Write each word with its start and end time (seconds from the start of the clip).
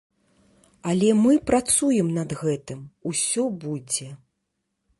Але 0.93 1.09
мы 1.25 1.33
працуем 1.49 2.09
над 2.17 2.29
гэтым, 2.41 2.81
усё 3.13 3.47
будзе. 3.67 4.09